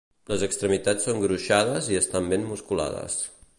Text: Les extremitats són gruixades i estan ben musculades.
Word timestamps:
Les 0.29 0.45
extremitats 0.45 1.05
són 1.09 1.21
gruixades 1.25 1.91
i 1.93 2.01
estan 2.01 2.33
ben 2.35 2.51
musculades. 2.55 3.23